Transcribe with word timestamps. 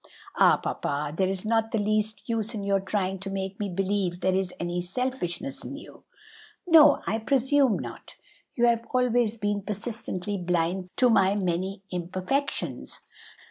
"Ah, 0.35 0.57
papa, 0.57 1.13
there 1.15 1.27
is 1.29 1.45
not 1.45 1.71
the 1.71 1.77
least 1.77 2.27
use 2.27 2.55
in 2.55 2.63
your 2.63 2.79
trying 2.79 3.19
to 3.19 3.29
make 3.29 3.59
me 3.59 3.69
believe 3.69 4.21
there 4.21 4.33
is 4.33 4.51
any 4.59 4.81
selfishness 4.81 5.63
in 5.63 5.75
you!" 5.77 6.03
"No, 6.65 7.03
I 7.05 7.19
presume 7.19 7.77
not; 7.77 8.15
you 8.55 8.65
have 8.65 8.87
always 8.95 9.37
been 9.37 9.61
persistently 9.61 10.37
blind 10.39 10.89
to 10.97 11.07
my 11.11 11.35
many 11.35 11.83
imperfections. 11.91 13.01